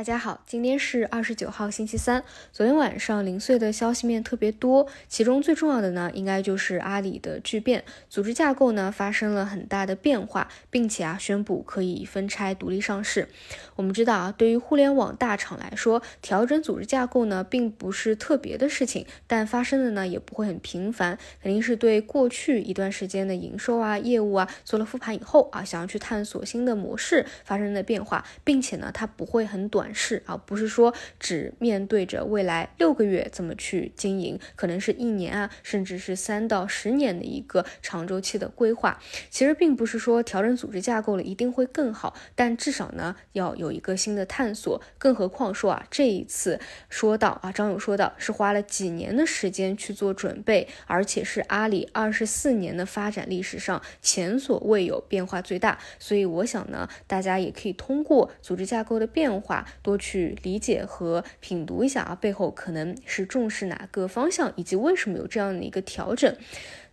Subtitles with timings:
[0.00, 2.24] 大家好，今天是二十九号星期三。
[2.52, 13.28] 昨天晚上零碎的消息面特别多，其中最重要的呢，应该就是阿里的巨变，组织架构呢发生了很大的变化，并且啊宣布可以分拆独立上市。
[13.76, 29.89] 我们知道啊，对于互联网大厂来说，调整组织架构呢并不是特别的事情，但发生的呢也不会很频繁，肯定是对过去一段时间的营收啊、业务啊做了复盘以后啊，想要去探索新的模式发生的变化，并且呢它不会很短。
[29.94, 39.00] 是啊，不是说只面对着未来六个月怎么去经营，可能是一年啊，甚至是三到十年的一个长周期的规划。
[39.28, 44.80] 其实并不是说调整组织架构了一定会更好，但至少呢要有一个新的探索。
[44.98, 55.78] 更何况说啊，这一次说到啊，张勇说到是花了几年的时间去做准备，而且是阿里二十四年的发展历史上前所未有变化最大。
[55.98, 59.66] 所以我想呢，大家也可以通过组织架构的变化。
[59.82, 66.36] 多去理解和品读一下啊，背后可能是重视哪个方向，以及为什么有这样的一个调整。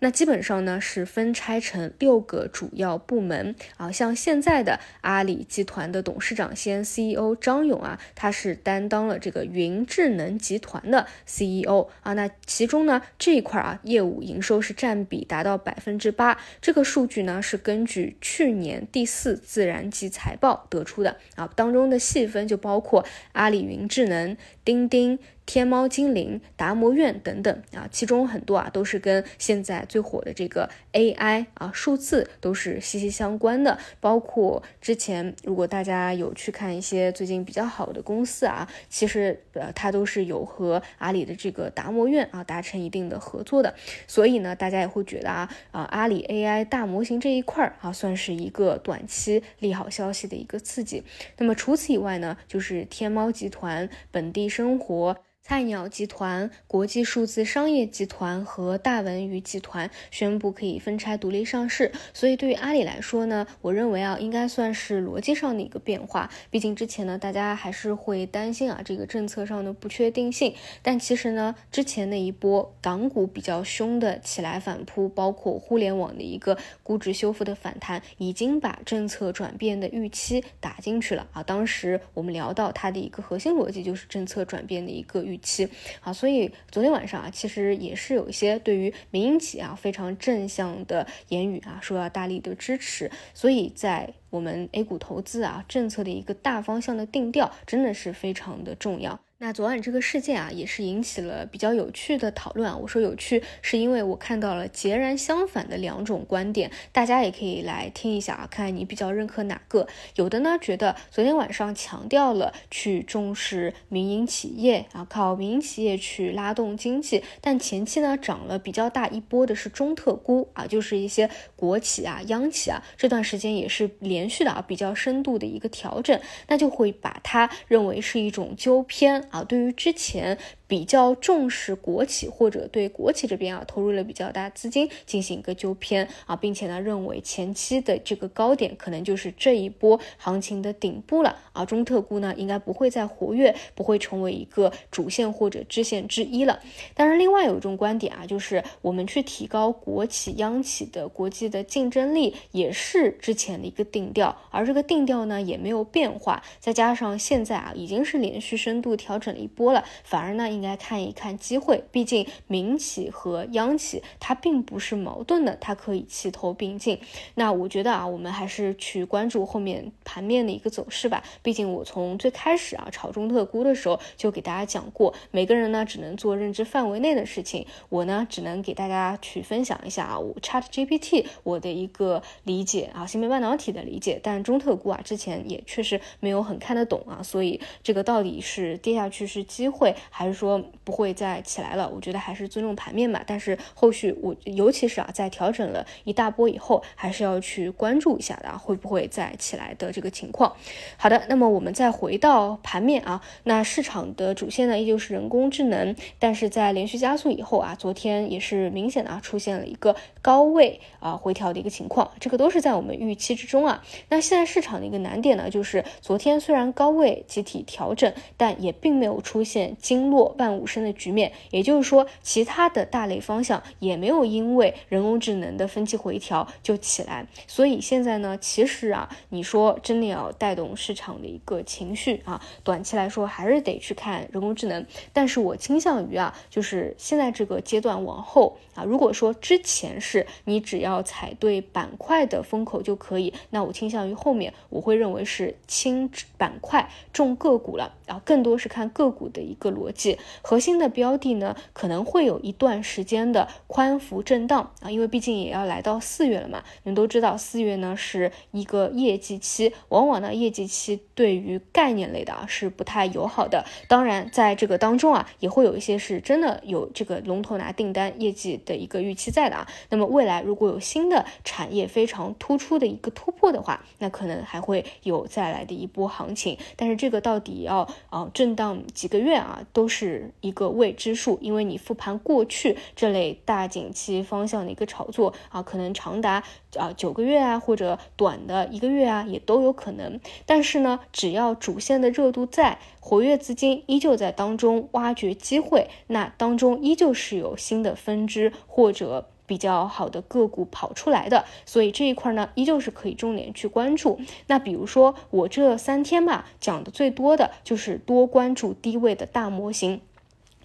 [0.00, 12.12] 那基本上呢是分拆成六个主要部门啊，像现在的阿里集团的董事长兼 CEO 张勇啊，他是担当了这个云智能集团的 CEO 啊。
[12.12, 25.18] 那其中呢这一块啊，业务营收是占比达到百分之八，这个数据呢是根据去年第四自然季财报得出的啊，当中的细分就包括阿里云智能、钉钉。
[25.46, 33.78] 天猫精灵、达摩院等等啊，其中很多啊都是跟现在最火的这个 AI 啊数字都是息息相关的。
[34.00, 43.74] 包括之前如果大家有去看一些最近比较好的公司啊，其实呃它都是有和阿里的这个达摩院啊达成一定的合作的。
[44.08, 51.04] 所以呢，大家也会觉得啊啊阿里 AI 大模型这一块儿啊算是一个短期利好消息的一个刺激。
[51.38, 55.16] 那么除此以外呢，就是天猫集团、本地生活。
[55.48, 66.28] 菜鸟集团、国际数字商业集团和大文娱集团宣布可以分拆独立上市，所以对于阿里来说呢，我认为啊，应该算是逻辑上的一个变化。
[66.50, 70.52] 毕竟之前呢，大家还是会担心啊，这个政策上的不确定性。
[70.82, 81.40] 但其实呢，之前那一波港股比较凶的起来反扑，包括互联网的一个估值修复的反弹，已经把政策转变的预期打进去了啊。
[81.44, 85.35] 当时我们聊到它的一个核心逻辑，就是政策转变的一个预。
[85.38, 85.68] 期
[86.00, 99.20] 好，所以昨天晚上啊，其实也是有一些对于民营企业啊非常正向的言语啊，说要大力的支持，所以在我们 A 股投资啊政策的一个大方向的定调，真的是非常的重要。
[99.38, 102.74] 那昨晚这个事件啊，也是引起了比较有趣的讨论啊。
[102.74, 109.86] 我说有趣，是因为我看到了截然相反的两种观点，大家也可以来听一下啊，看看你比较认可哪个。
[110.14, 126.18] 有的呢觉得昨天晚上强调了去重视民营企业啊，靠民营企业去拉动经济，但前期呢涨了比较大一波的是中特估啊，就是一些国企啊、央企啊，这段时间也是连续的啊比较深度的一个调整，
[126.48, 129.25] 那就会把它认为是一种纠偏。
[129.30, 130.38] 啊，对于之前。
[130.68, 146.58] 比较重视国企或者对国企这边啊投入了比较大资金进行一个纠偏啊，并且呢认为前期的这个高点可能就是这一波行情的顶部了啊，中特估呢应该不会再活跃，不会成为一个主线或者支线之一了。
[146.94, 160.55] 当然，另外有一种观点啊，就是我们去提高国企央企的国际的竞争力，也是之前的一个定调，而这个定调呢也没有变化，再加上现在啊已经是连续深度调整了一波了，反而呢。
[160.56, 166.98] 应该看一看机会，毕竟民企和央企它并不是矛盾的，它可以齐头并进。
[167.34, 171.22] 那我觉得啊，我们还是去关注后面盘面的一个走势吧。
[171.42, 184.18] 毕竟我从最开始啊炒中特估的时候就给大家讲过，每个人呢只能做认知范围内的事情，我呢只能给大家去分享一下啊，我 Chat GPT 我的一个理解啊，芯片半导体的理解。
[184.22, 190.45] 但中特估啊之前也确实没有很看得懂啊，所以这个到底是跌下去是机会，还是说？
[190.46, 193.22] 说不会再起来了，我觉得还是尊重盘面吧。
[193.26, 200.54] 但是后续我尤其是啊，在调整了一大波以后，还是要去关注一下的，啊会不会再起来的这个情况。
[200.96, 213.82] 好的，那么我们再回到盘面啊，那市场的主线呢依旧是人工智能，但是在连续加速以后啊，昨天也是明显的啊出现了一个高位啊回调的一个情况，这个都是在我们预期之中啊。
[214.08, 220.35] 那现在市场的一个难点呢，就是昨天虽然高位集体调整，但也并没有出现经络。
[220.38, 221.32] 万物生的局面。
[221.50, 227.26] 也就是说，其他的大类方向也没有因为人工智能的分期回调就起来。
[227.46, 234.86] 所以现在呢，其实啊，你说真的要带动市场的一个情绪啊，短期来说还是得去看人工智能。
[235.12, 250.18] 但是我倾向于啊，就是现在这个阶段往后啊，如果说之前是你只要踩对板块的风口就可以，那我倾向于后面我会认为是轻板块重个股了啊，更多是看个股的一个逻辑。
[250.42, 256.62] 核心的标的呢，可能会有一段时间的宽幅震荡啊，因为毕竟也要来到四月了嘛。
[256.84, 263.64] 你们都知道，四月呢是一个业绩期，往往呢业绩期对于概念类的啊是不太友好的。
[263.88, 269.66] 当然，在这个当中啊，也会有一些是真的有这个龙头拿订单、业绩的一个预期在的啊。
[269.90, 276.56] 那么未来如果有新的产业非常突出的一个突破的话，那可能还会有再来的一波行情。
[276.76, 281.38] 但是这个到底要啊震荡几个月啊，都是一个未知数。
[281.40, 286.42] 因为你复盘过去这类大景气方向的一个炒作啊，可能长达
[286.76, 290.18] 啊九个月啊，或者短的一个月啊，也都有可能。
[290.44, 301.44] 但是呢，只要主线的热度在，活跃资金依旧在当中挖掘机会，那当中依旧是有新的分支或者比较好的个股跑出来的。
[301.64, 304.18] 所以这一块呢，依旧是可以重点去关注。
[304.48, 310.00] 那比如说我这三天吧，讲的最多的就是多关注低位的大模型。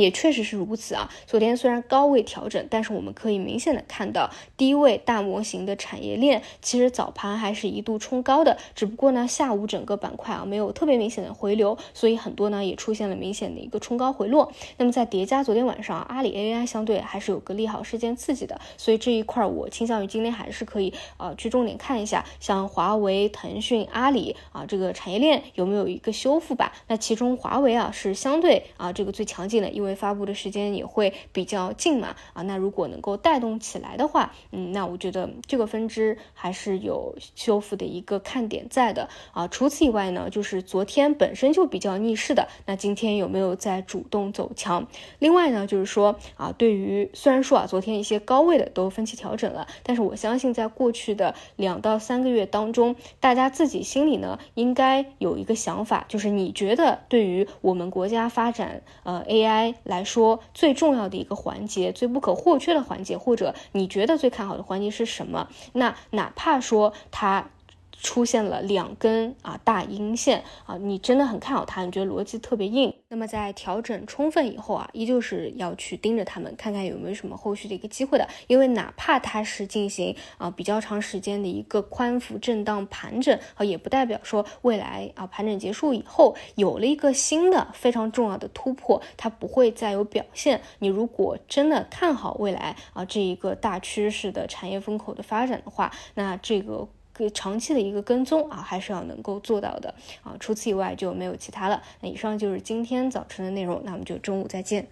[0.00, 1.10] 也确实是如此啊！
[1.26, 14.52] 昨天虽然高位调整，但是我们可以明显的看到低位大模型的产业链，其实早盘还是一度冲高的，只不过呢下午整个板块啊没有特别明显的回流，所以很多呢也出现了明显的一个冲高回落。
[14.76, 26.72] 那么在叠加昨天晚上阿里 AI 相对还是有个利好事件刺激的，所以这一块我倾向于今天还是可以啊去重点看一下，像华为、腾讯、阿里啊这个产业链有没有一个修复吧？
[26.86, 39.48] 那其中华为啊是相对啊这个最强劲的，因为发布的时间也会比较近嘛，啊，那如果能够带动起来的话，嗯，那我觉得这个分支还是有修复的一个看点在的啊。
[39.48, 44.86] 除此以外呢，就是昨天本身就比较逆势的，那今天有没有在主动走强？
[45.18, 65.48] 另外呢，就是说啊，对于虽然说啊，昨天一些高位的都分期调整了，但是我相信在过去的两到三个月当中，大家自己心里呢应该有一个想法，就是你觉得对于我们国家发展呃 AI 来说最重要的一个环节，最不可或缺的环节，或者你觉得最看好的环节是什么？
[65.72, 67.50] 那哪怕说它。
[68.00, 72.94] 出现了两根啊大阴线啊，你真的很看好它，你觉得逻辑特别硬。
[73.08, 78.28] 那么在调整充分以后啊，依旧是要去盯着它们，看看有没有什么后续的一个机会的。
[78.46, 90.60] 因为哪怕它是进行啊比较长时间的一个宽幅震荡盘整啊，也不代表说未来啊盘整结束以后有了一个新的非常重要的突破，它不会再有表现。
[90.78, 96.86] 你如果真的看好未来啊这一个大趋势的产业风口的发展的话，那这个
[97.24, 97.28] 个。
[97.38, 99.94] 长期的一个跟踪啊，还是要能够做到的
[100.24, 100.34] 啊。
[100.40, 101.80] 除此以外就没有其他了。
[102.00, 104.88] 那以上就是今天早晨的内容，那我们就中午再见。